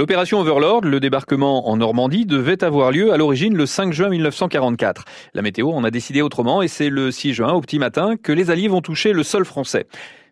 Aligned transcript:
L'opération 0.00 0.40
Overlord, 0.40 0.80
le 0.86 0.98
débarquement 0.98 1.68
en 1.68 1.76
Normandie, 1.76 2.24
devait 2.24 2.64
avoir 2.64 2.90
lieu 2.90 3.12
à 3.12 3.18
l'origine 3.18 3.54
le 3.54 3.66
5 3.66 3.92
juin 3.92 4.08
1944. 4.08 5.04
La 5.34 5.42
météo 5.42 5.72
en 5.72 5.84
a 5.84 5.90
décidé 5.90 6.22
autrement 6.22 6.62
et 6.62 6.68
c'est 6.68 6.88
le 6.88 7.10
6 7.10 7.34
juin, 7.34 7.52
au 7.52 7.60
petit 7.60 7.78
matin, 7.78 8.14
que 8.16 8.32
les 8.32 8.50
Alliés 8.50 8.68
vont 8.68 8.80
toucher 8.80 9.12
le 9.12 9.22
sol 9.22 9.44
français. 9.44 9.86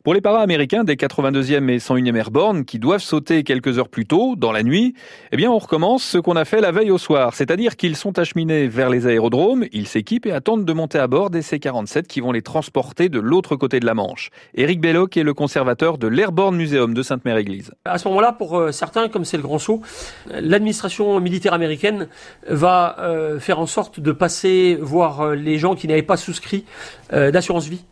Pour 0.08 0.14
les 0.14 0.22
para-américains 0.22 0.84
des 0.84 0.94
82e 0.96 1.68
et 1.68 1.76
101e 1.76 2.16
Airborne 2.16 2.64
qui 2.64 2.78
doivent 2.78 3.02
sauter 3.02 3.44
quelques 3.44 3.78
heures 3.78 3.90
plus 3.90 4.06
tôt, 4.06 4.36
dans 4.38 4.52
la 4.52 4.62
nuit, 4.62 4.94
eh 5.32 5.36
bien 5.36 5.50
on 5.50 5.58
recommence 5.58 6.02
ce 6.02 6.16
qu'on 6.16 6.34
a 6.34 6.46
fait 6.46 6.62
la 6.62 6.72
veille 6.72 6.90
au 6.90 6.96
soir, 6.96 7.34
c'est-à-dire 7.34 7.76
qu'ils 7.76 7.94
sont 7.94 8.18
acheminés 8.18 8.68
vers 8.68 8.88
les 8.88 9.06
aérodromes, 9.06 9.66
ils 9.70 9.86
s'équipent 9.86 10.24
et 10.24 10.32
attendent 10.32 10.64
de 10.64 10.72
monter 10.72 10.98
à 10.98 11.08
bord 11.08 11.28
des 11.28 11.42
C-47 11.42 12.04
qui 12.04 12.22
vont 12.22 12.32
les 12.32 12.40
transporter 12.40 13.10
de 13.10 13.20
l'autre 13.20 13.54
côté 13.54 13.80
de 13.80 13.84
la 13.84 13.92
Manche. 13.92 14.30
Éric 14.54 14.80
Belloc 14.80 15.18
est 15.18 15.22
le 15.22 15.34
conservateur 15.34 15.98
de 15.98 16.06
l'Airborne 16.06 16.56
Museum 16.56 16.94
de 16.94 17.02
Sainte-Mère-Église. 17.02 17.72
À 17.84 17.98
ce 17.98 18.08
moment-là, 18.08 18.32
pour 18.32 18.58
euh, 18.58 18.72
certains, 18.72 19.10
comme 19.10 19.26
c'est 19.26 19.36
le 19.36 19.42
grand 19.42 19.58
saut, 19.58 19.82
l'administration 20.30 21.20
militaire 21.20 21.52
américaine 21.52 22.08
va 22.48 22.96
euh, 23.00 23.38
faire 23.40 23.58
en 23.58 23.66
sorte 23.66 24.00
de 24.00 24.12
passer 24.12 24.78
voir 24.80 25.20
euh, 25.20 25.34
les 25.34 25.58
gens 25.58 25.74
qui 25.74 25.86
n'avaient 25.86 26.00
pas 26.00 26.16
souscrit 26.16 26.64
d'assurance 27.10 27.66
vie 27.66 27.84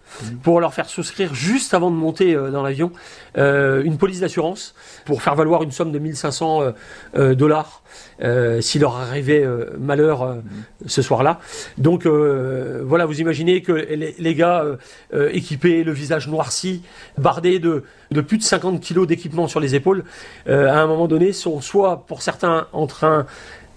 pour 0.42 0.60
leur 0.60 0.74
faire 0.74 0.88
souscrire 0.88 1.34
juste 1.34 1.74
avant 1.74 1.90
de 1.90 1.96
monter 1.96 2.34
euh, 2.34 2.50
dans 2.50 2.62
l'avion 2.62 2.92
euh, 3.38 3.82
une 3.82 3.98
police 3.98 4.20
d'assurance 4.20 4.74
pour 5.04 5.22
faire 5.22 5.34
valoir 5.34 5.62
une 5.62 5.72
somme 5.72 5.92
de 5.92 5.98
1500 5.98 6.72
euh, 7.16 7.34
dollars 7.34 7.82
s'il 8.60 8.80
leur 8.80 8.96
arrivait 8.96 9.46
malheur 9.78 10.36
ce 10.86 11.02
soir-là. 11.02 11.38
Donc 11.78 12.06
voilà, 12.06 13.06
vous 13.06 13.20
imaginez 13.20 13.62
que 13.62 13.72
les, 13.72 14.34
gars 14.34 14.64
équipés, 15.30 15.84
le 15.84 15.92
visage 15.92 16.28
noirci, 16.28 16.82
bardés 17.18 17.58
de, 17.58 17.84
de 18.10 18.20
plus 18.20 18.38
de 18.38 18.42
50 18.42 18.80
kilos 18.80 19.06
d'équipement 19.06 19.48
sur 19.48 19.60
les 19.60 19.74
épaules, 19.74 20.04
à 20.46 20.80
un 20.80 20.86
moment 20.86 21.08
donné 21.08 21.32
sont 21.32 21.60
soit 21.60 22.06
pour 22.06 22.22
certains 22.22 22.66
en 22.72 22.86
train 22.86 23.26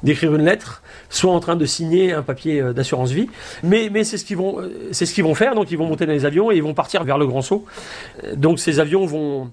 d'écrire 0.03 0.33
une 0.35 0.45
lettre, 0.45 0.81
soit 1.09 1.33
en 1.33 1.39
train 1.39 1.55
de 1.55 1.65
signer 1.65 2.13
un 2.13 2.21
papier 2.21 2.61
euh, 2.61 2.73
d'assurance 2.73 3.11
vie. 3.11 3.29
Mais, 3.63 3.89
mais 3.91 4.03
c'est 4.03 4.17
ce 4.17 4.25
qu'ils 4.25 4.37
vont, 4.37 4.61
euh, 4.61 4.89
c'est 4.91 5.05
ce 5.05 5.13
qu'ils 5.13 5.23
vont 5.23 5.35
faire. 5.35 5.55
Donc 5.55 5.71
ils 5.71 5.77
vont 5.77 5.87
monter 5.87 6.05
dans 6.05 6.13
les 6.13 6.25
avions 6.25 6.51
et 6.51 6.55
ils 6.55 6.63
vont 6.63 6.73
partir 6.73 7.03
vers 7.03 7.17
le 7.17 7.27
Grand 7.27 7.41
Saut. 7.41 7.65
Euh, 8.23 8.35
donc 8.35 8.59
ces 8.59 8.79
avions 8.79 9.05
vont, 9.05 9.51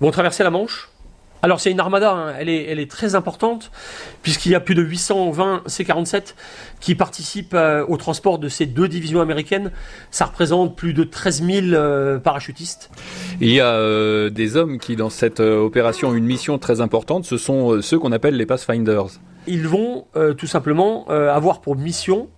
vont 0.00 0.10
traverser 0.10 0.42
la 0.42 0.50
Manche. 0.50 0.90
Alors 1.42 1.60
c'est 1.60 1.70
une 1.70 1.80
armada, 1.80 2.12
hein. 2.12 2.34
elle, 2.40 2.48
est, 2.48 2.64
elle 2.64 2.80
est 2.80 2.90
très 2.90 3.14
importante 3.14 3.70
puisqu'il 4.22 4.50
y 4.50 4.54
a 4.54 4.60
plus 4.60 4.74
de 4.74 4.82
820 4.82 5.64
C-47 5.66 6.34
qui 6.80 6.94
participent 6.94 7.56
au 7.86 7.96
transport 7.98 8.38
de 8.38 8.48
ces 8.48 8.64
deux 8.64 8.88
divisions 8.88 9.20
américaines. 9.20 9.70
Ça 10.10 10.24
représente 10.24 10.74
plus 10.76 10.94
de 10.94 11.04
13 11.04 11.44
000 11.44 12.20
parachutistes. 12.20 12.90
Il 13.40 13.52
y 13.52 13.60
a 13.60 14.30
des 14.30 14.56
hommes 14.56 14.78
qui 14.78 14.96
dans 14.96 15.10
cette 15.10 15.38
opération 15.40 16.08
ont 16.08 16.14
une 16.14 16.24
mission 16.24 16.58
très 16.58 16.80
importante, 16.80 17.26
ce 17.26 17.36
sont 17.36 17.82
ceux 17.82 17.98
qu'on 17.98 18.12
appelle 18.12 18.36
les 18.36 18.46
Pathfinders 18.46 19.20
ils 19.46 19.66
vont 19.66 20.06
euh, 20.16 20.34
tout 20.34 20.46
simplement 20.46 21.06
euh, 21.10 21.32
avoir 21.32 21.60
pour 21.60 21.76
mission 21.76 22.28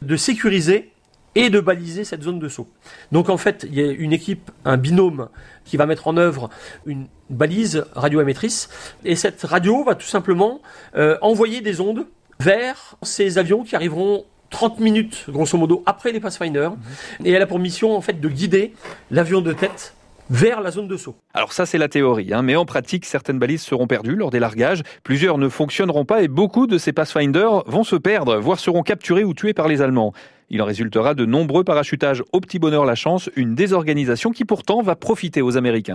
de 0.00 0.16
sécuriser 0.16 0.92
et 1.34 1.50
de 1.50 1.60
baliser 1.60 2.04
cette 2.04 2.22
zone 2.22 2.38
de 2.38 2.48
saut. 2.48 2.68
Donc 3.10 3.28
en 3.28 3.36
fait, 3.36 3.66
il 3.68 3.74
y 3.74 3.82
a 3.82 3.90
une 3.90 4.12
équipe, 4.12 4.50
un 4.64 4.76
binôme 4.76 5.28
qui 5.64 5.76
va 5.76 5.86
mettre 5.86 6.08
en 6.08 6.16
œuvre 6.16 6.50
une 6.84 7.06
balise 7.30 7.86
radioémettrice 7.94 8.68
et 9.04 9.16
cette 9.16 9.42
radio 9.42 9.84
va 9.84 9.94
tout 9.94 10.06
simplement 10.06 10.60
euh, 10.94 11.16
envoyer 11.22 11.62
des 11.62 11.80
ondes 11.80 12.06
vers 12.38 12.96
ces 13.02 13.38
avions 13.38 13.64
qui 13.64 13.76
arriveront 13.76 14.24
30 14.50 14.80
minutes 14.80 15.24
grosso 15.28 15.56
modo 15.56 15.82
après 15.86 16.12
les 16.12 16.20
Pathfinder 16.20 16.68
mmh. 16.68 17.26
et 17.26 17.30
elle 17.30 17.40
a 17.40 17.46
pour 17.46 17.58
mission 17.58 17.96
en 17.96 18.02
fait 18.02 18.20
de 18.20 18.28
guider 18.28 18.74
l'avion 19.10 19.40
de 19.40 19.54
tête 19.54 19.94
vers 20.32 20.62
la 20.62 20.70
zone 20.70 20.88
de 20.88 20.96
saut. 20.96 21.14
Alors 21.34 21.52
ça 21.52 21.66
c'est 21.66 21.76
la 21.76 21.88
théorie, 21.88 22.32
hein, 22.32 22.40
mais 22.40 22.56
en 22.56 22.64
pratique 22.64 23.04
certaines 23.04 23.38
balises 23.38 23.60
seront 23.60 23.86
perdues 23.86 24.16
lors 24.16 24.30
des 24.30 24.38
largages, 24.38 24.82
plusieurs 25.04 25.36
ne 25.36 25.50
fonctionneront 25.50 26.06
pas 26.06 26.22
et 26.22 26.28
beaucoup 26.28 26.66
de 26.66 26.78
ces 26.78 26.92
Pathfinder 26.92 27.48
vont 27.66 27.84
se 27.84 27.96
perdre, 27.96 28.38
voire 28.38 28.58
seront 28.58 28.82
capturés 28.82 29.24
ou 29.24 29.34
tués 29.34 29.52
par 29.52 29.68
les 29.68 29.82
Allemands. 29.82 30.14
Il 30.48 30.60
en 30.62 30.66
résultera 30.66 31.14
de 31.14 31.26
nombreux 31.26 31.64
parachutages 31.64 32.22
au 32.32 32.40
petit 32.40 32.58
bonheur 32.58 32.84
la 32.86 32.94
chance, 32.94 33.30
une 33.36 33.54
désorganisation 33.54 34.30
qui 34.30 34.44
pourtant 34.44 34.82
va 34.82 34.96
profiter 34.96 35.42
aux 35.42 35.56
Américains. 35.56 35.90